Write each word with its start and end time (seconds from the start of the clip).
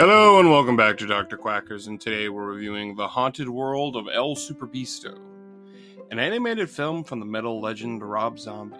Hello 0.00 0.40
and 0.40 0.50
welcome 0.50 0.76
back 0.76 0.98
to 0.98 1.06
Dr. 1.06 1.36
Quackers, 1.36 1.86
and 1.86 2.00
today 2.00 2.28
we're 2.28 2.52
reviewing 2.52 2.96
The 2.96 3.06
Haunted 3.06 3.48
World 3.48 3.94
of 3.94 4.08
El 4.12 4.34
Superbeasto, 4.34 5.16
an 6.10 6.18
animated 6.18 6.68
film 6.68 7.04
from 7.04 7.20
the 7.20 7.26
metal 7.26 7.60
legend 7.60 8.02
Rob 8.02 8.40
Zombie, 8.40 8.76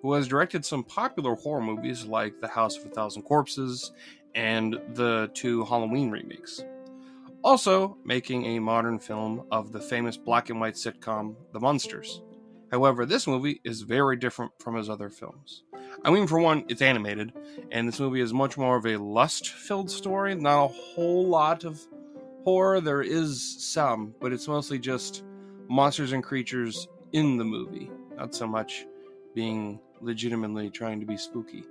who 0.00 0.14
has 0.14 0.28
directed 0.28 0.64
some 0.64 0.82
popular 0.82 1.34
horror 1.34 1.60
movies 1.60 2.06
like 2.06 2.40
The 2.40 2.48
House 2.48 2.78
of 2.78 2.86
a 2.86 2.88
Thousand 2.88 3.24
Corpses 3.24 3.92
and 4.34 4.80
the 4.94 5.30
two 5.34 5.62
Halloween 5.66 6.10
remakes. 6.10 6.64
Also, 7.44 7.98
making 8.02 8.46
a 8.46 8.58
modern 8.58 8.98
film 8.98 9.44
of 9.50 9.72
the 9.72 9.80
famous 9.80 10.16
black 10.16 10.48
and 10.48 10.58
white 10.58 10.74
sitcom 10.74 11.36
The 11.52 11.60
Munsters. 11.60 12.22
However, 12.70 13.06
this 13.06 13.26
movie 13.26 13.60
is 13.64 13.82
very 13.82 14.16
different 14.16 14.52
from 14.58 14.76
his 14.76 14.90
other 14.90 15.08
films. 15.08 15.62
I 16.04 16.10
mean, 16.10 16.26
for 16.26 16.38
one, 16.38 16.64
it's 16.68 16.82
animated, 16.82 17.32
and 17.72 17.88
this 17.88 17.98
movie 17.98 18.20
is 18.20 18.32
much 18.32 18.56
more 18.56 18.76
of 18.76 18.86
a 18.86 18.96
lust 18.96 19.48
filled 19.48 19.90
story, 19.90 20.34
not 20.34 20.64
a 20.64 20.68
whole 20.68 21.26
lot 21.26 21.64
of 21.64 21.80
horror. 22.44 22.80
There 22.80 23.02
is 23.02 23.64
some, 23.64 24.14
but 24.20 24.32
it's 24.32 24.48
mostly 24.48 24.78
just 24.78 25.24
monsters 25.68 26.12
and 26.12 26.22
creatures 26.22 26.88
in 27.12 27.36
the 27.36 27.44
movie, 27.44 27.90
not 28.16 28.34
so 28.34 28.46
much 28.46 28.86
being 29.34 29.80
legitimately 30.00 30.70
trying 30.70 31.00
to 31.00 31.06
be 31.06 31.16
spooky. 31.16 31.64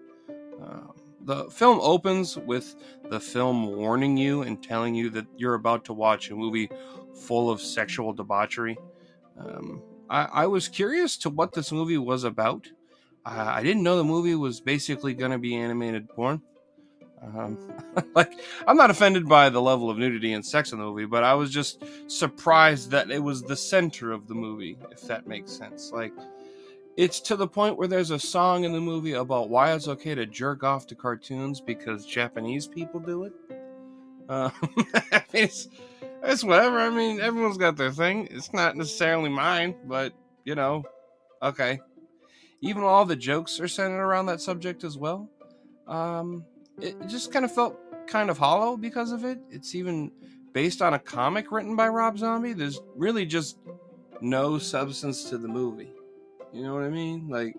Um, 0.62 0.94
the 1.22 1.50
film 1.50 1.80
opens 1.82 2.38
with 2.38 2.76
the 3.10 3.20
film 3.20 3.76
warning 3.76 4.18
you 4.18 4.44
and 4.44 4.64
telling 4.64 4.96
you 4.96 5.10
that 5.12 5.28
you're 5.36 5.56
about 5.56 5.86
to 5.86 5.94
watch 5.94 6.32
a 6.32 6.36
movie 6.36 6.70
full 7.14 7.50
of 7.50 7.62
sexual 7.62 8.14
debauchery. 8.14 8.78
Um, 9.40 9.82
I, 10.10 10.24
I, 10.26 10.48
was 10.48 10.68
curious 10.68 11.18
to 11.18 11.30
what 11.30 11.54
this 11.54 11.72
movie 11.72 11.98
was 11.98 12.24
about. 12.24 12.68
I 13.26 13.62
didn't 13.62 13.84
know 13.84 13.98
the 13.98 14.06
movie 14.06 14.36
was 14.36 14.62
basically 14.62 15.14
going 15.14 15.32
to 15.32 15.38
be 15.38 15.56
animated 15.56 16.08
porn. 16.08 16.42
Um, 17.22 17.58
like, 18.16 18.40
I'm 18.66 18.78
not 18.78 18.90
offended 18.90 19.28
by 19.28 19.50
the 19.50 19.62
level 19.62 19.90
of 19.90 19.98
nudity 19.98 20.34
and 20.34 20.46
sex 20.46 20.72
in 20.72 20.80
the 20.80 20.86
movie, 20.86 21.06
but 21.06 21.24
I 21.24 21.34
was 21.34 21.52
just 21.52 21.84
surprised 22.08 22.92
that 22.92 23.12
it 23.12 23.22
was 23.22 23.44
the 23.44 23.56
center 23.56 24.12
of 24.12 24.28
the 24.28 24.36
movie, 24.36 24.78
if 24.92 25.02
that 25.04 25.28
makes 25.28 25.52
sense. 25.52 25.92
Like, 25.92 26.14
it's 26.96 27.20
to 27.22 27.36
the 27.36 27.48
point 27.48 27.78
where 27.78 27.88
there's 27.88 28.12
a 28.12 28.20
song 28.20 28.64
in 28.64 28.72
the 28.72 28.82
movie 28.82 29.14
about 29.14 29.50
why 29.50 29.74
it's 29.74 29.88
okay 29.88 30.16
to 30.16 30.26
jerk 30.26 30.64
off 30.64 30.88
to 30.88 30.96
cartoons 30.96 31.62
because 31.62 32.06
Japanese 32.06 32.68
people 32.68 33.00
do 33.00 33.24
it. 33.24 33.34
Uh, 34.30 34.50
it's, 35.32 35.70
it's 36.24 36.44
whatever. 36.44 36.80
I 36.80 36.90
mean, 36.90 37.20
everyone's 37.20 37.58
got 37.58 37.78
their 37.78 37.92
thing. 37.92 38.28
It's 38.32 38.54
not 38.54 38.76
necessarily 38.76 39.30
mine, 39.30 39.76
but 39.86 40.14
you 40.44 40.56
know, 40.56 40.84
okay. 41.42 41.80
Even 42.62 42.84
all 42.84 43.06
the 43.06 43.16
jokes 43.16 43.60
are 43.60 43.68
centered 43.68 44.02
around 44.02 44.26
that 44.28 44.42
subject 44.42 44.84
as 44.84 44.98
well. 44.98 45.30
Um, 45.88 46.44
it 46.82 46.96
just 47.08 47.32
kind 47.32 47.46
of 47.46 47.54
felt 47.54 47.78
kind 48.08 48.30
of 48.30 48.38
hollow 48.38 48.78
because 48.78 49.12
of 49.12 49.24
it. 49.26 49.40
It's 49.50 49.76
even 49.76 50.12
based 50.54 50.82
on 50.82 50.94
a 50.94 51.00
comic 51.00 51.52
written 51.52 51.76
by 51.76 51.88
Rob 51.88 52.18
Zombie. 52.18 52.54
There's 52.54 52.82
really 52.96 53.26
just 53.26 53.60
no 54.22 54.58
substance 54.58 55.26
to 55.30 55.38
the 55.38 55.48
movie. 55.48 55.92
You 56.52 56.64
know 56.64 56.74
what 56.74 56.84
I 56.84 56.90
mean? 56.90 57.28
Like, 57.30 57.56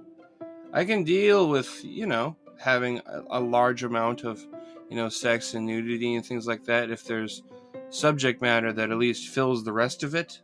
I 0.72 0.84
can 0.84 1.04
deal 1.04 1.48
with, 1.48 1.84
you 1.84 2.06
know, 2.06 2.36
having 2.58 2.98
a, 3.06 3.22
a 3.30 3.40
large 3.40 3.84
amount 3.84 4.24
of, 4.24 4.44
you 4.90 4.96
know, 4.96 5.08
sex 5.08 5.54
and 5.54 5.66
nudity 5.66 6.16
and 6.16 6.26
things 6.26 6.46
like 6.46 6.64
that 6.64 6.90
if 6.90 7.04
there's 7.04 7.42
subject 7.90 8.42
matter 8.42 8.72
that 8.72 8.90
at 8.90 8.98
least 8.98 9.28
fills 9.28 9.64
the 9.64 9.72
rest 9.72 10.02
of 10.02 10.14
it. 10.14 10.40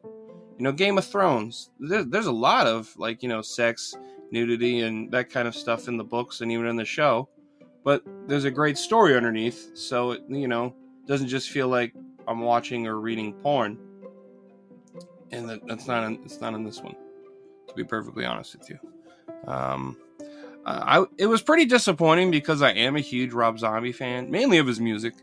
You 0.59 0.65
know, 0.65 0.73
Game 0.73 0.99
of 0.99 1.05
Thrones, 1.05 1.71
there, 1.81 2.05
there's 2.05 2.27
a 2.27 2.33
lot 2.33 2.67
of, 2.67 2.97
like, 2.97 3.23
you 3.23 3.29
know, 3.29 3.43
sex, 3.43 3.95
nudity, 4.31 4.81
and 4.81 5.11
that 5.11 5.31
kind 5.31 5.49
of 5.49 5.55
stuff 5.55 5.89
in 5.89 5.97
the 5.97 6.05
books 6.05 6.41
and 6.41 6.53
even 6.53 6.67
in 6.67 6.77
the 6.77 6.85
show. 6.85 7.29
But 7.83 8.03
there's 8.27 8.45
a 8.45 8.51
great 8.51 8.79
story 8.79 9.17
underneath, 9.17 9.77
so 9.77 10.13
it, 10.13 10.23
you 10.29 10.49
know, 10.49 10.75
doesn't 11.07 11.29
just 11.29 11.51
feel 11.51 11.69
like 11.69 11.93
I'm 12.27 12.41
watching 12.41 12.87
or 12.87 13.01
reading 13.01 13.35
porn. 13.35 13.79
And 15.33 15.49
that, 15.49 15.67
that's 15.67 15.87
not 15.87 16.05
in, 16.05 16.21
it's 16.25 16.41
not 16.41 16.55
in 16.55 16.65
this 16.65 16.81
one 16.81 16.95
to 17.69 17.75
be 17.75 17.85
perfectly 17.85 18.25
honest 18.25 18.57
with 18.57 18.71
you. 18.71 18.79
Um, 19.47 19.97
I 20.67 21.05
it 21.19 21.27
was 21.27 21.43
pretty 21.43 21.67
disappointing 21.67 22.31
because 22.31 22.63
I 22.63 22.71
am 22.71 22.97
a 22.97 23.01
huge 23.01 23.33
Rob 23.33 23.59
Zombie 23.59 23.93
fan, 23.93 24.31
mainly 24.31 24.59
of 24.59 24.67
his 24.67 24.81
music. 24.81 25.15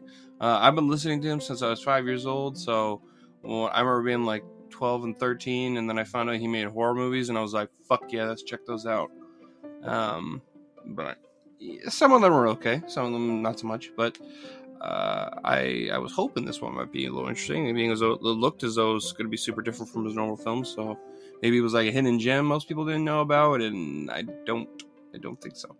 Uh, 0.42 0.58
I've 0.60 0.74
been 0.74 0.88
listening 0.88 1.22
to 1.22 1.28
him 1.30 1.40
since 1.40 1.62
I 1.62 1.70
was 1.70 1.84
five 1.84 2.08
years 2.08 2.26
old, 2.26 2.58
so 2.58 3.04
well, 3.44 3.70
I 3.72 3.82
remember 3.82 4.02
being 4.02 4.26
like 4.26 4.44
12 4.72 5.04
and 5.04 5.20
13, 5.20 5.78
and 5.78 5.88
then 5.88 6.00
I 6.00 6.04
found 6.04 6.32
out 6.32 6.38
he 6.38 6.48
made 6.48 6.66
horror 6.66 6.96
movies, 6.96 7.30
and 7.30 7.38
I 7.38 7.42
was 7.42 7.54
like, 7.54 7.70
"Fuck 7.88 8.12
yeah, 8.12 8.26
let's 8.26 8.42
check 8.42 8.66
those 8.66 8.88
out." 8.88 9.12
Um, 9.84 10.42
but 10.84 11.20
some 11.90 12.12
of 12.12 12.22
them 12.22 12.34
were 12.34 12.48
okay, 12.50 12.82
some 12.88 13.06
of 13.06 13.14
them 13.14 13.44
not 13.44 13.60
so 13.60 13.68
much. 13.68 13.92
But 13.96 14.18
uh, 14.82 15.30
I 15.44 15.90
I 15.94 16.00
was 16.00 16.12
hoping 16.12 16.44
this 16.44 16.60
one 16.60 16.74
might 16.74 16.92
be 16.92 17.06
a 17.06 17.12
little 17.12 17.30
interesting, 17.30 17.72
being 17.76 17.92
as 17.92 18.00
though 18.00 18.14
it 18.14 18.24
looked 18.24 18.64
as 18.64 18.76
though 18.76 18.96
it's 18.96 19.12
going 19.12 19.28
to 19.28 19.32
be 19.32 19.38
super 19.38 19.62
different 19.62 19.92
from 19.92 20.06
his 20.06 20.16
normal 20.16 20.38
films. 20.38 20.70
So 20.70 20.98
maybe 21.44 21.60
it 21.60 21.62
was 21.62 21.76
like 21.76 21.88
a 21.88 21.92
hidden 21.92 22.20
gem 22.20 22.48
most 22.48 22.68
people 22.68 22.84
didn't 22.84 23.06
know 23.06 23.22
about, 23.22 23.62
and 23.62 24.10
I 24.10 24.24
don't 24.24 24.70
I 25.14 25.20
don't 25.20 25.40
think 25.40 25.56
so. 25.56 25.76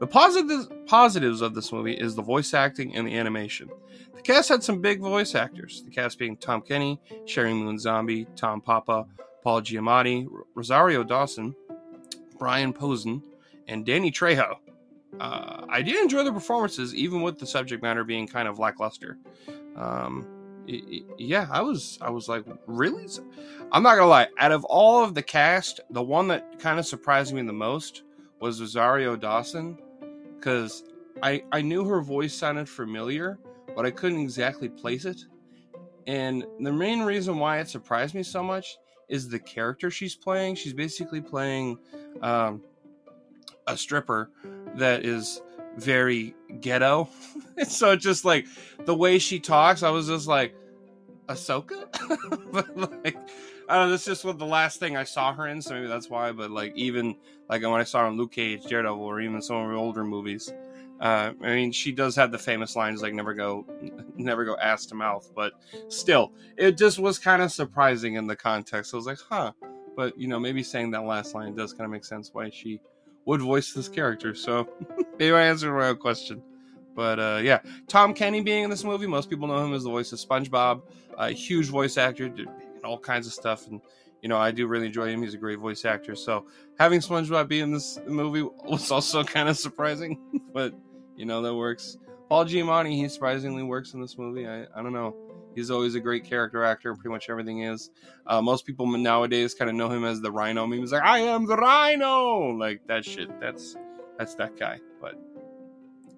The 0.00 0.06
positives 0.06 0.68
positives 0.86 1.40
of 1.40 1.54
this 1.54 1.72
movie 1.72 1.94
is 1.94 2.14
the 2.14 2.22
voice 2.22 2.54
acting 2.54 2.94
and 2.94 3.06
the 3.06 3.16
animation. 3.16 3.68
The 4.14 4.22
cast 4.22 4.48
had 4.48 4.62
some 4.62 4.80
big 4.80 5.00
voice 5.00 5.34
actors. 5.34 5.82
The 5.84 5.90
cast 5.90 6.18
being 6.18 6.36
Tom 6.36 6.62
Kenny, 6.62 7.00
Sheri 7.24 7.56
Moon 7.56 7.78
Zombie, 7.78 8.26
Tom 8.36 8.60
Papa, 8.60 9.06
Paul 9.42 9.62
Giamatti, 9.62 10.26
Rosario 10.54 11.04
Dawson, 11.04 11.54
Brian 12.38 12.72
Posehn, 12.72 13.22
and 13.66 13.86
Danny 13.86 14.10
Trejo. 14.10 14.56
Uh, 15.20 15.64
I 15.68 15.82
did 15.82 15.96
enjoy 15.96 16.24
the 16.24 16.32
performances, 16.32 16.94
even 16.94 17.22
with 17.22 17.38
the 17.38 17.46
subject 17.46 17.82
matter 17.82 18.04
being 18.04 18.26
kind 18.26 18.48
of 18.48 18.58
lackluster. 18.58 19.18
Um, 19.76 20.26
yeah, 20.66 21.48
I 21.50 21.62
was 21.62 21.98
I 22.00 22.10
was 22.10 22.28
like, 22.28 22.44
really? 22.66 23.08
I'm 23.72 23.82
not 23.82 23.96
gonna 23.96 24.08
lie. 24.08 24.28
Out 24.38 24.52
of 24.52 24.64
all 24.64 25.02
of 25.02 25.14
the 25.14 25.22
cast, 25.22 25.80
the 25.90 26.02
one 26.02 26.28
that 26.28 26.58
kind 26.58 26.78
of 26.78 26.86
surprised 26.86 27.32
me 27.32 27.42
the 27.42 27.52
most 27.52 28.02
was 28.40 28.60
Rosario 28.60 29.16
Dawson, 29.16 29.78
because 30.36 30.84
I 31.22 31.42
I 31.52 31.62
knew 31.62 31.84
her 31.84 32.00
voice 32.00 32.34
sounded 32.34 32.68
familiar, 32.68 33.38
but 33.74 33.84
I 33.86 33.90
couldn't 33.90 34.20
exactly 34.20 34.68
place 34.68 35.04
it. 35.04 35.20
And 36.06 36.44
the 36.60 36.72
main 36.72 37.02
reason 37.02 37.38
why 37.38 37.58
it 37.58 37.68
surprised 37.68 38.14
me 38.14 38.22
so 38.22 38.42
much 38.42 38.78
is 39.08 39.28
the 39.28 39.38
character 39.38 39.90
she's 39.90 40.14
playing. 40.14 40.54
She's 40.54 40.72
basically 40.72 41.20
playing 41.20 41.78
um, 42.22 42.62
a 43.66 43.76
stripper 43.76 44.30
that 44.76 45.04
is 45.04 45.42
very 45.76 46.34
ghetto. 46.60 47.08
so 47.68 47.96
just 47.96 48.24
like 48.24 48.46
the 48.84 48.94
way 48.94 49.18
she 49.18 49.38
talks, 49.38 49.82
I 49.82 49.90
was 49.90 50.08
just 50.08 50.26
like, 50.26 50.54
Ahsoka? 51.26 51.86
but 52.52 53.04
like, 53.04 53.18
I 53.68 53.74
don't 53.74 53.86
know, 53.86 53.90
this 53.90 54.02
is 54.02 54.06
just 54.06 54.24
what 54.24 54.38
the 54.38 54.46
last 54.46 54.80
thing 54.80 54.96
I 54.96 55.04
saw 55.04 55.34
her 55.34 55.46
in, 55.46 55.60
so 55.60 55.74
maybe 55.74 55.88
that's 55.88 56.08
why. 56.08 56.32
But 56.32 56.50
like, 56.50 56.74
even 56.74 57.16
like 57.50 57.62
when 57.62 57.72
I 57.72 57.84
saw 57.84 58.02
her 58.02 58.08
in 58.08 58.16
Luke 58.16 58.32
Cage, 58.32 58.64
Daredevil, 58.64 59.02
or 59.02 59.20
even 59.20 59.42
some 59.42 59.56
of 59.56 59.66
her 59.66 59.74
older 59.74 60.04
movies, 60.04 60.50
uh, 61.00 61.32
I 61.42 61.54
mean, 61.54 61.70
she 61.72 61.92
does 61.92 62.16
have 62.16 62.32
the 62.32 62.38
famous 62.38 62.74
lines 62.76 63.02
like 63.02 63.12
"never 63.12 63.34
go, 63.34 63.66
never 64.16 64.44
go 64.44 64.56
ass 64.56 64.86
to 64.86 64.94
mouth," 64.94 65.30
but 65.34 65.52
still, 65.88 66.32
it 66.56 66.78
just 66.78 66.98
was 66.98 67.18
kind 67.18 67.42
of 67.42 67.52
surprising 67.52 68.14
in 68.14 68.26
the 68.26 68.36
context. 68.36 68.94
I 68.94 68.96
was 68.96 69.06
like, 69.06 69.18
huh. 69.28 69.52
But 69.96 70.18
you 70.18 70.28
know, 70.28 70.38
maybe 70.38 70.62
saying 70.62 70.92
that 70.92 71.04
last 71.04 71.34
line 71.34 71.54
does 71.54 71.72
kind 71.72 71.84
of 71.84 71.90
make 71.90 72.04
sense 72.04 72.30
why 72.32 72.50
she 72.50 72.80
would 73.26 73.42
voice 73.42 73.72
this 73.72 73.88
character. 73.88 74.34
So 74.34 74.68
maybe 75.18 75.34
I 75.34 75.42
answered 75.42 75.74
my 75.76 75.88
own 75.88 75.96
question. 75.96 76.42
But 76.94 77.20
uh, 77.20 77.40
yeah, 77.42 77.60
Tom 77.86 78.14
Kenny 78.14 78.40
being 78.40 78.64
in 78.64 78.70
this 78.70 78.82
movie, 78.82 79.06
most 79.06 79.28
people 79.28 79.46
know 79.46 79.64
him 79.64 79.74
as 79.74 79.84
the 79.84 79.90
voice 79.90 80.10
of 80.12 80.18
SpongeBob. 80.18 80.82
A 81.18 81.30
huge 81.30 81.66
voice 81.66 81.96
actor, 81.96 82.28
did 82.78 82.86
all 82.86 82.98
kinds 82.98 83.26
of 83.26 83.32
stuff, 83.32 83.66
and 83.66 83.80
you 84.22 84.28
know 84.28 84.36
I 84.36 84.50
do 84.50 84.66
really 84.66 84.86
enjoy 84.86 85.08
him. 85.08 85.22
He's 85.22 85.34
a 85.34 85.38
great 85.38 85.58
voice 85.58 85.84
actor. 85.84 86.14
So 86.14 86.46
having 86.78 87.00
SpongeBob 87.00 87.48
be 87.48 87.60
in 87.60 87.72
this 87.72 87.98
movie 88.06 88.42
was 88.42 88.90
also 88.90 89.24
kind 89.24 89.48
of 89.48 89.56
surprising, 89.56 90.18
but 90.52 90.74
you 91.16 91.26
know 91.26 91.42
that 91.42 91.54
works. 91.54 91.98
Paul 92.28 92.44
Giamatti, 92.44 92.94
he 92.94 93.08
surprisingly 93.08 93.62
works 93.62 93.94
in 93.94 94.02
this 94.02 94.18
movie. 94.18 94.46
I, 94.46 94.64
I 94.74 94.82
don't 94.82 94.92
know. 94.92 95.16
He's 95.54 95.70
always 95.70 95.94
a 95.94 96.00
great 96.00 96.24
character 96.24 96.62
actor, 96.62 96.94
pretty 96.94 97.08
much 97.08 97.30
everything 97.30 97.62
is. 97.62 97.90
Uh, 98.26 98.42
most 98.42 98.66
people 98.66 98.86
nowadays 98.86 99.54
kind 99.54 99.70
of 99.70 99.76
know 99.76 99.88
him 99.88 100.04
as 100.04 100.20
the 100.20 100.30
Rhino. 100.30 100.66
Mean, 100.66 100.80
he's 100.80 100.92
like, 100.92 101.02
I 101.02 101.20
am 101.20 101.46
the 101.46 101.56
Rhino, 101.56 102.50
like 102.50 102.86
that 102.86 103.04
shit. 103.04 103.28
That's 103.40 103.76
that's 104.18 104.34
that 104.36 104.58
guy. 104.58 104.80
But 105.00 105.18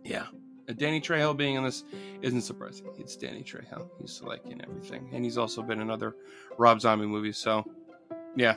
yeah, 0.04 0.26
Danny 0.72 1.00
Trejo 1.00 1.36
being 1.36 1.56
in 1.56 1.64
this 1.64 1.84
isn't 2.22 2.42
surprising. 2.42 2.86
It's 2.98 3.16
Danny 3.16 3.42
Trejo. 3.42 3.88
He's 4.00 4.22
like 4.22 4.46
in 4.46 4.62
everything, 4.62 5.08
and 5.12 5.24
he's 5.24 5.38
also 5.38 5.62
been 5.62 5.80
in 5.80 5.90
other 5.90 6.14
Rob 6.58 6.80
Zombie 6.80 7.06
movies. 7.06 7.38
So 7.38 7.64
yeah, 8.36 8.56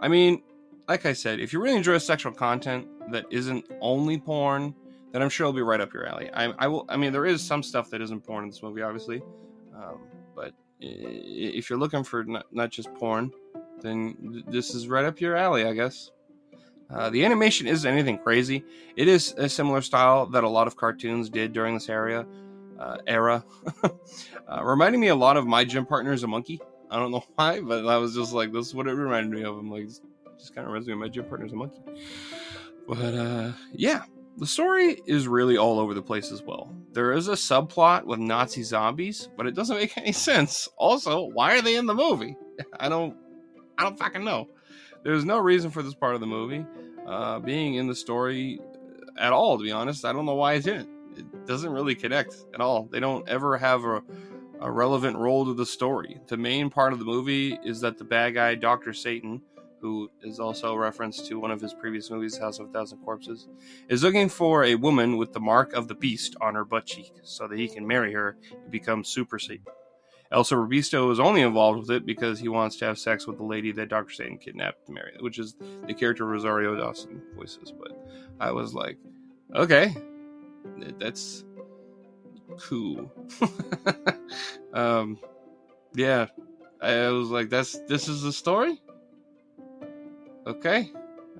I 0.00 0.08
mean, 0.08 0.42
like 0.88 1.06
I 1.06 1.12
said, 1.12 1.40
if 1.40 1.52
you 1.52 1.60
really 1.60 1.76
enjoy 1.76 1.98
sexual 1.98 2.32
content 2.32 2.86
that 3.10 3.26
isn't 3.30 3.66
only 3.80 4.18
porn, 4.18 4.74
then 5.12 5.22
I'm 5.22 5.28
sure 5.28 5.44
it'll 5.44 5.54
be 5.54 5.62
right 5.62 5.80
up 5.80 5.92
your 5.92 6.06
alley. 6.06 6.30
I, 6.32 6.52
I 6.58 6.68
will. 6.68 6.84
I 6.88 6.96
mean, 6.96 7.12
there 7.12 7.26
is 7.26 7.42
some 7.42 7.62
stuff 7.62 7.90
that 7.90 8.00
isn't 8.00 8.20
porn 8.24 8.44
in 8.44 8.50
this 8.50 8.62
movie, 8.62 8.82
obviously, 8.82 9.22
um, 9.74 10.00
but 10.34 10.52
if 10.80 11.68
you're 11.68 11.78
looking 11.78 12.04
for 12.04 12.24
not, 12.24 12.46
not 12.52 12.70
just 12.70 12.92
porn, 12.94 13.32
then 13.80 14.44
this 14.48 14.74
is 14.74 14.88
right 14.88 15.04
up 15.04 15.20
your 15.20 15.36
alley, 15.36 15.64
I 15.64 15.72
guess. 15.72 16.10
Uh, 16.90 17.10
the 17.10 17.24
animation 17.24 17.66
isn't 17.66 17.90
anything 17.90 18.18
crazy. 18.18 18.64
It 18.96 19.08
is 19.08 19.34
a 19.36 19.48
similar 19.48 19.82
style 19.82 20.26
that 20.26 20.44
a 20.44 20.48
lot 20.48 20.66
of 20.66 20.76
cartoons 20.76 21.28
did 21.28 21.52
during 21.52 21.74
this 21.74 21.88
area. 21.88 22.26
Uh, 22.78 22.96
era, 23.08 23.44
uh, 23.82 24.62
reminding 24.62 25.00
me 25.00 25.08
a 25.08 25.14
lot 25.14 25.36
of 25.36 25.48
my 25.48 25.64
gym 25.64 25.84
partner 25.84 26.12
is 26.12 26.22
a 26.22 26.28
monkey. 26.28 26.60
I 26.90 26.96
don't 26.96 27.10
know 27.10 27.24
why, 27.34 27.60
but 27.60 27.86
I 27.86 27.96
was 27.96 28.14
just 28.14 28.32
like, 28.32 28.52
this 28.52 28.68
is 28.68 28.74
what 28.74 28.86
it 28.86 28.94
reminded 28.94 29.36
me 29.36 29.44
of. 29.44 29.58
I'm 29.58 29.70
like, 29.70 29.88
just 29.88 30.54
kind 30.54 30.64
of 30.64 30.72
reminds 30.72 30.86
me 30.86 30.92
of 30.92 31.00
my 31.00 31.08
gym 31.08 31.24
partner 31.24 31.46
is 31.46 31.52
a 31.52 31.56
monkey. 31.56 31.80
But 32.86 33.14
uh, 33.14 33.52
yeah, 33.72 34.04
the 34.38 34.46
story 34.46 35.02
is 35.06 35.26
really 35.26 35.56
all 35.56 35.80
over 35.80 35.92
the 35.92 36.02
place 36.02 36.30
as 36.30 36.42
well. 36.42 36.72
There 36.92 37.12
is 37.12 37.28
a 37.28 37.32
subplot 37.32 38.04
with 38.04 38.20
Nazi 38.20 38.62
zombies, 38.62 39.28
but 39.36 39.46
it 39.46 39.54
doesn't 39.54 39.76
make 39.76 39.98
any 39.98 40.12
sense. 40.12 40.68
Also, 40.76 41.24
why 41.24 41.58
are 41.58 41.62
they 41.62 41.76
in 41.76 41.86
the 41.86 41.94
movie? 41.94 42.36
I 42.78 42.88
don't, 42.88 43.16
I 43.76 43.82
don't 43.82 43.98
fucking 43.98 44.24
know. 44.24 44.48
There's 45.02 45.24
no 45.24 45.38
reason 45.38 45.70
for 45.70 45.82
this 45.82 45.94
part 45.94 46.14
of 46.14 46.20
the 46.20 46.26
movie 46.26 46.66
uh, 47.06 47.38
being 47.38 47.74
in 47.74 47.86
the 47.86 47.94
story 47.94 48.60
at 49.18 49.32
all. 49.32 49.58
To 49.58 49.64
be 49.64 49.72
honest, 49.72 50.04
I 50.04 50.12
don't 50.12 50.26
know 50.26 50.34
why 50.34 50.54
it's 50.54 50.66
in 50.66 50.80
it. 50.80 50.88
It 51.16 51.46
doesn't 51.46 51.72
really 51.72 51.94
connect 51.94 52.36
at 52.54 52.60
all. 52.60 52.88
They 52.90 53.00
don't 53.00 53.28
ever 53.28 53.56
have 53.56 53.84
a, 53.84 54.02
a 54.60 54.70
relevant 54.70 55.16
role 55.16 55.44
to 55.46 55.54
the 55.54 55.66
story. 55.66 56.20
The 56.28 56.36
main 56.36 56.70
part 56.70 56.92
of 56.92 56.98
the 56.98 57.04
movie 57.04 57.58
is 57.64 57.80
that 57.80 57.98
the 57.98 58.04
bad 58.04 58.34
guy, 58.34 58.54
Doctor 58.54 58.92
Satan, 58.92 59.42
who 59.80 60.10
is 60.22 60.40
also 60.40 60.74
a 60.74 60.78
reference 60.78 61.22
to 61.28 61.38
one 61.38 61.50
of 61.50 61.60
his 61.60 61.72
previous 61.72 62.10
movies, 62.10 62.36
House 62.36 62.58
of 62.58 62.68
a 62.68 62.72
Thousand 62.72 62.98
Corpses, 62.98 63.48
is 63.88 64.02
looking 64.02 64.28
for 64.28 64.64
a 64.64 64.74
woman 64.74 65.16
with 65.16 65.32
the 65.32 65.40
mark 65.40 65.72
of 65.72 65.88
the 65.88 65.94
beast 65.94 66.36
on 66.40 66.54
her 66.54 66.64
butt 66.64 66.86
cheek 66.86 67.12
so 67.22 67.46
that 67.46 67.58
he 67.58 67.68
can 67.68 67.86
marry 67.86 68.12
her 68.12 68.36
and 68.50 68.70
become 68.70 69.04
Super 69.04 69.38
Satan. 69.38 69.64
El 70.30 70.44
Superbeasto 70.44 71.10
is 71.10 71.18
only 71.18 71.40
involved 71.40 71.80
with 71.80 71.90
it 71.90 72.04
because 72.04 72.38
he 72.38 72.48
wants 72.48 72.76
to 72.76 72.84
have 72.84 72.98
sex 72.98 73.26
with 73.26 73.38
the 73.38 73.44
lady 73.44 73.72
that 73.72 73.88
Dr. 73.88 74.12
Satan 74.12 74.36
kidnapped 74.36 74.86
to 74.86 74.92
marry, 74.92 75.12
which 75.20 75.38
is 75.38 75.56
the 75.86 75.94
character 75.94 76.26
Rosario 76.26 76.76
Dawson 76.76 77.22
voices. 77.34 77.72
But 77.72 77.92
I 78.38 78.52
was 78.52 78.74
like, 78.74 78.98
okay, 79.54 79.96
that's 80.98 81.44
cool. 82.60 83.10
um, 84.74 85.18
yeah, 85.94 86.26
I 86.82 87.08
was 87.08 87.30
like, 87.30 87.48
that's 87.48 87.78
this 87.88 88.08
is 88.08 88.20
the 88.20 88.32
story. 88.32 88.82
Okay, 90.46 90.92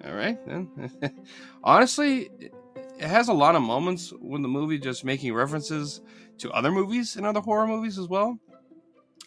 all 0.04 0.14
right 0.14 0.38
then. 0.46 0.90
Honestly, 1.62 2.30
it 2.40 2.52
has 3.00 3.28
a 3.28 3.34
lot 3.34 3.54
of 3.54 3.60
moments 3.60 4.14
when 4.18 4.40
the 4.40 4.48
movie 4.48 4.78
just 4.78 5.04
making 5.04 5.34
references 5.34 6.00
to 6.38 6.50
other 6.52 6.70
movies 6.70 7.16
and 7.16 7.26
other 7.26 7.40
horror 7.40 7.66
movies 7.66 7.98
as 7.98 8.08
well 8.08 8.38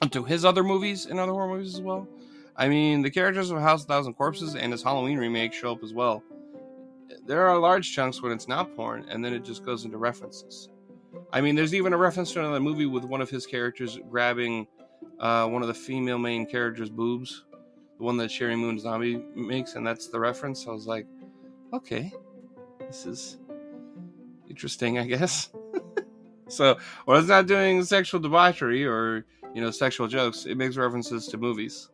to 0.10 0.24
his 0.24 0.44
other 0.44 0.64
movies 0.64 1.06
and 1.06 1.20
other 1.20 1.32
horror 1.32 1.48
movies 1.48 1.76
as 1.76 1.82
well. 1.82 2.08
I 2.56 2.68
mean, 2.68 3.02
the 3.02 3.12
characters 3.12 3.52
of 3.52 3.60
House 3.60 3.84
of 3.84 3.88
Thousand 3.88 4.14
Corpses 4.16 4.56
and 4.56 4.72
his 4.72 4.84
Halloween 4.84 5.18
remake 5.18 5.54
show 5.54 5.74
up 5.74 5.84
as 5.84 5.94
well. 5.94 6.24
There 7.26 7.48
are 7.48 7.58
large 7.60 7.94
chunks 7.94 8.22
when 8.22 8.32
it's 8.32 8.48
not 8.48 8.76
porn, 8.76 9.06
and 9.10 9.24
then 9.24 9.34
it 9.34 9.44
just 9.44 9.64
goes 9.64 9.86
into 9.86 9.98
references. 9.98 10.70
I 11.32 11.42
mean, 11.42 11.56
there's 11.56 11.76
even 11.76 11.94
a 11.94 11.98
reference 11.98 12.32
to 12.34 12.40
another 12.40 12.60
movie 12.60 12.86
with 12.86 13.04
one 13.04 13.22
of 13.22 13.30
his 13.30 13.46
characters 13.46 14.00
grabbing 14.10 14.68
uh, 15.20 15.48
one 15.48 15.62
of 15.62 15.68
the 15.68 15.74
female 15.74 16.18
main 16.18 16.46
characters' 16.46 16.90
boobs, 16.90 17.44
the 17.98 18.04
one 18.04 18.18
that 18.18 18.32
Sheri 18.32 18.58
Moon 18.58 18.80
Zombie 18.80 19.24
makes, 19.36 19.76
and 19.76 19.86
that's 19.86 20.08
the 20.08 20.20
reference. 20.20 20.68
I 20.68 20.72
was 20.72 20.88
like, 20.88 21.06
okay, 21.74 22.12
this 22.80 23.06
is 23.06 23.38
interesting, 24.50 24.98
I 24.98 25.06
guess. 25.06 25.50
so, 26.48 26.78
well, 27.06 27.20
it's 27.20 27.30
not 27.30 27.46
doing 27.46 27.84
sexual 27.84 28.20
debauchery 28.20 28.86
or 28.86 29.26
you 29.54 29.62
know, 29.62 29.72
sexual 29.72 30.08
jokes, 30.08 30.46
it 30.46 30.56
makes 30.56 30.78
references 30.78 31.28
to 31.28 31.38
movies. 31.38 31.90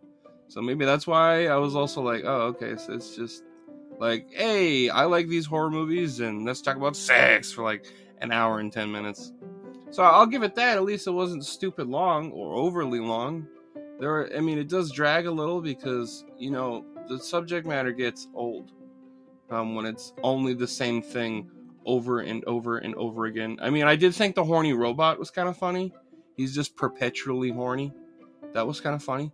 So 0.48 0.62
maybe 0.62 0.86
that's 0.86 1.08
why 1.08 1.48
I 1.48 1.58
was 1.58 1.76
also 1.76 2.02
like, 2.02 2.24
oh, 2.26 2.42
okay, 2.48 2.76
so 2.78 2.94
it's 2.94 3.16
just 3.16 3.44
like, 4.00 4.28
hey, 4.32 4.90
I 4.90 5.06
like 5.06 5.28
these 5.28 5.46
horror 5.46 5.70
movies 5.70 6.20
and 6.20 6.46
let's 6.46 6.62
talk 6.62 6.78
about 6.78 6.96
sex 6.96 7.52
for 7.52 7.64
like 7.64 7.86
an 8.22 8.32
hour 8.32 8.60
and 8.60 8.72
10 8.72 8.92
minutes. 8.92 9.34
So 9.90 10.04
I'll 10.04 10.26
give 10.26 10.44
it 10.44 10.56
that. 10.56 10.78
At 10.78 10.84
least 10.84 11.08
it 11.08 11.12
wasn't 11.12 11.46
stupid 11.46 11.88
long 11.88 12.32
or 12.32 12.56
overly 12.56 13.00
long. 13.00 13.48
There, 14.00 14.10
were, 14.10 14.30
I 14.36 14.42
mean, 14.42 14.58
it 14.58 14.70
does 14.70 14.92
drag 14.92 15.26
a 15.26 15.32
little 15.32 15.62
because 15.62 16.24
you 16.38 16.52
know 16.52 16.86
the 17.08 17.18
subject 17.18 17.66
matter 17.66 17.92
gets 17.92 18.28
old 18.34 18.72
um, 19.50 19.76
when 19.76 19.86
it's 19.86 20.14
only 20.24 20.54
the 20.54 20.68
same 20.68 21.02
thing 21.02 21.50
over 21.86 22.20
and 22.20 22.44
over 22.46 22.78
and 22.78 22.94
over 22.96 23.26
again. 23.26 23.58
I 23.62 23.70
mean, 23.70 23.86
I 23.86 23.96
did 23.96 24.14
think 24.14 24.36
the 24.36 24.44
horny 24.44 24.74
robot 24.74 25.18
was 25.18 25.32
kind 25.32 25.50
of 25.50 25.58
funny 25.58 25.94
he's 26.38 26.56
just 26.56 26.78
perpetually 26.78 27.50
horny. 27.50 27.92
That 28.54 28.66
was 28.66 28.80
kind 28.80 28.96
of 28.96 29.04
funny. 29.04 29.32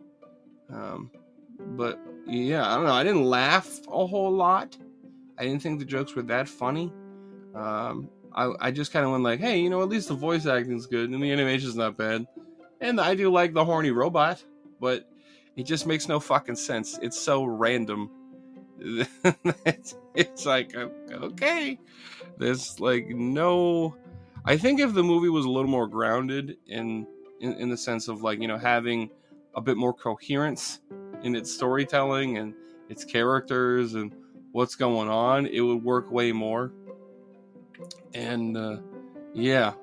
Um, 0.71 1.11
but 1.59 1.99
yeah, 2.25 2.65
I 2.71 2.75
don't 2.75 2.85
know. 2.85 2.93
I 2.93 3.03
didn't 3.03 3.25
laugh 3.25 3.79
a 3.87 4.07
whole 4.07 4.31
lot. 4.31 4.75
I 5.37 5.43
didn't 5.43 5.61
think 5.61 5.79
the 5.79 5.85
jokes 5.85 6.15
were 6.15 6.23
that 6.23 6.47
funny. 6.47 6.91
Um, 7.53 8.09
I, 8.33 8.51
I 8.59 8.71
just 8.71 8.91
kind 8.91 9.05
of 9.05 9.11
went 9.11 9.23
like, 9.23 9.39
hey, 9.39 9.59
you 9.59 9.69
know, 9.69 9.83
at 9.83 9.89
least 9.89 10.07
the 10.07 10.15
voice 10.15 10.45
acting's 10.45 10.87
good 10.87 11.09
and 11.09 11.21
the 11.21 11.31
animation's 11.31 11.75
not 11.75 11.97
bad. 11.97 12.25
And 12.81 12.99
I 12.99 13.15
do 13.15 13.31
like 13.31 13.53
the 13.53 13.63
horny 13.63 13.91
robot, 13.91 14.43
but 14.79 15.09
it 15.55 15.63
just 15.63 15.85
makes 15.85 16.07
no 16.07 16.19
fucking 16.19 16.55
sense. 16.55 16.97
It's 17.01 17.19
so 17.19 17.43
random. 17.43 18.09
it's, 18.79 19.95
it's 20.15 20.45
like, 20.45 20.75
okay. 20.75 21.79
There's 22.37 22.79
like 22.79 23.07
no 23.09 23.95
I 24.45 24.57
think 24.57 24.79
if 24.79 24.93
the 24.93 25.03
movie 25.03 25.29
was 25.29 25.45
a 25.45 25.49
little 25.49 25.69
more 25.69 25.87
grounded 25.87 26.57
in, 26.67 27.07
in 27.39 27.53
in 27.53 27.69
the 27.69 27.77
sense 27.77 28.07
of 28.07 28.23
like 28.23 28.41
you 28.41 28.47
know 28.47 28.57
having 28.57 29.09
a 29.55 29.61
bit 29.61 29.77
more 29.77 29.93
coherence 29.93 30.81
in 31.23 31.35
its 31.35 31.53
storytelling 31.53 32.37
and 32.37 32.53
its 32.89 33.05
characters 33.05 33.93
and 33.93 34.13
what's 34.51 34.75
going 34.75 35.09
on, 35.09 35.45
it 35.45 35.61
would 35.61 35.83
work 35.83 36.11
way 36.11 36.31
more. 36.31 36.73
And 38.13 38.57
uh, 38.57 38.77
yeah, 39.33 39.73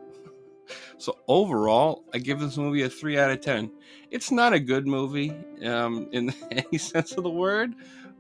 so 0.99 1.17
overall, 1.27 2.05
I 2.13 2.19
give 2.19 2.39
this 2.39 2.59
movie 2.59 2.83
a 2.83 2.91
three 2.91 3.19
out 3.19 3.31
of 3.31 3.41
ten. 3.41 3.71
It's 4.11 4.31
not 4.31 4.53
a 4.53 4.61
good 4.61 4.87
movie 4.87 5.35
um, 5.65 6.09
in 6.13 6.35
any 6.51 6.77
sense 6.79 7.13
of 7.13 7.23
the 7.23 7.31
word, 7.31 7.75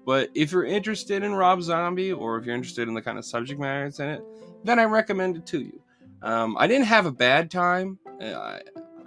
but 0.06 0.30
if 0.34 0.52
you're 0.52 0.64
interested 0.64 1.22
in 1.22 1.34
Rob 1.34 1.62
Zombie 1.62 2.12
or 2.12 2.38
if 2.38 2.46
you're 2.46 2.54
interested 2.54 2.88
in 2.88 2.94
the 2.94 3.02
kind 3.02 3.18
of 3.18 3.26
subject 3.26 3.60
matter 3.60 3.84
that's 3.84 4.00
in 4.00 4.08
it, 4.08 4.24
then 4.64 4.78
I 4.78 4.84
recommend 4.84 5.36
it 5.36 5.46
to 5.46 5.60
you. 5.60 5.79
Um, 6.22 6.56
I 6.58 6.66
didn't 6.66 6.86
have 6.86 7.06
a 7.06 7.12
bad 7.12 7.50
time. 7.50 7.98
Uh, 8.20 8.58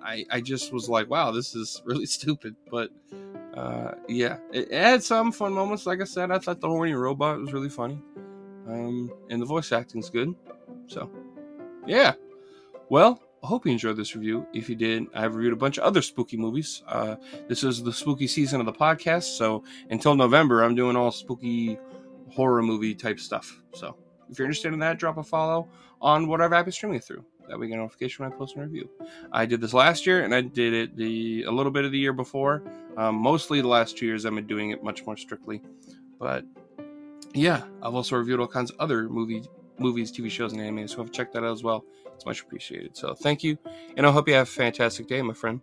I, 0.04 0.26
I 0.30 0.42
just 0.42 0.74
was 0.74 0.90
like, 0.90 1.10
wow, 1.10 1.32
this 1.32 1.56
is 1.56 1.82
really 1.86 2.06
stupid. 2.06 2.56
But 2.70 2.90
uh, 3.56 3.92
yeah, 4.08 4.38
it, 4.52 4.72
it, 4.72 4.84
had 4.84 5.04
some 5.04 5.32
fun 5.32 5.54
moments. 5.54 5.86
Like 5.86 6.02
I 6.02 6.06
said, 6.06 6.32
I 6.32 6.40
thought 6.40 6.60
the 6.60 6.68
horny 6.68 6.94
robot 6.94 7.40
was 7.40 7.54
really 7.54 7.70
funny, 7.70 8.02
um, 8.68 9.12
and 9.30 9.42
the 9.42 9.46
voice 9.46 9.72
acting's 9.72 10.10
good. 10.10 10.34
So 10.88 11.10
yeah, 11.86 12.14
well, 12.90 13.22
I 13.44 13.48
hope 13.48 13.66
you 13.66 13.72
enjoyed 13.72 13.98
this 13.98 14.16
review. 14.16 14.48
If 14.54 14.70
you 14.70 14.76
did, 14.76 15.06
I've 15.14 15.36
reviewed 15.36 15.54
a 15.54 15.58
bunch 15.58 15.78
of 15.78 15.84
other 15.84 16.02
spooky 16.02 16.38
movies. 16.38 16.82
Uh, 16.88 17.16
this 17.48 17.64
is 17.64 17.84
the 17.84 17.94
spooky 17.94 18.28
season 18.28 18.60
of 18.60 18.66
the 18.66 18.74
podcast, 18.74 19.38
so 19.38 19.64
until 19.90 20.16
November, 20.16 20.64
I'm 20.64 20.76
doing 20.76 20.96
all 20.96 21.12
spooky 21.12 21.78
horror 22.32 22.64
movie 22.64 22.96
type 22.96 23.20
stuff. 23.20 23.62
So 23.76 23.96
if 24.30 24.40
you're 24.40 24.46
interested 24.46 24.74
in 24.74 24.80
that, 24.80 25.00
drop 25.00 25.18
a 25.18 25.24
follow 25.24 25.68
on 26.02 26.28
whatever 26.28 26.56
app 26.56 26.66
you're 26.66 26.74
streaming 26.74 27.00
through. 27.00 27.24
That 27.50 27.60
we 27.60 27.68
get 27.68 27.76
a 27.76 27.78
notification 27.78 28.24
when 28.24 28.34
I 28.34 28.36
post 28.36 28.56
a 28.56 28.62
review. 28.62 28.90
I 29.32 29.46
did 29.46 29.60
this 29.60 29.74
last 29.74 30.06
year, 30.06 30.24
and 30.24 30.34
I 30.34 30.42
did 30.42 30.74
it 30.74 30.96
the 30.96 31.44
a 31.44 31.52
little 31.52 31.72
bit 31.72 31.84
of 31.84 31.92
the 31.92 32.00
year 32.00 32.14
before. 32.14 32.64
Um, 32.96 33.16
mostly 33.16 33.60
the 33.60 33.68
last 33.68 33.98
two 33.98 34.06
years, 34.06 34.26
I've 34.26 34.34
been 34.34 34.48
doing 34.48 34.70
it 34.70 34.84
much 34.84 35.06
more 35.06 35.18
strictly. 35.18 35.62
But 36.20 36.46
yeah, 37.34 37.64
I've 37.82 37.96
also 37.96 38.16
reviewed 38.16 38.40
all 38.40 38.48
kinds 38.48 38.72
of 38.72 38.78
other 38.80 39.10
movie 39.10 39.44
movies, 39.78 40.12
TV 40.12 40.30
shows, 40.30 40.54
and 40.54 40.62
anime. 40.62 40.88
So 40.88 41.06
check 41.08 41.34
that 41.34 41.44
out 41.44 41.52
as 41.52 41.64
well. 41.64 41.84
It's 42.16 42.26
much 42.26 42.42
appreciated. 42.42 42.96
So 42.96 43.14
thank 43.14 43.44
you, 43.44 43.58
and 43.98 44.06
I 44.06 44.12
hope 44.12 44.28
you 44.28 44.36
have 44.36 44.48
a 44.48 44.52
fantastic 44.52 45.08
day, 45.08 45.22
my 45.22 45.34
friend. 45.34 45.60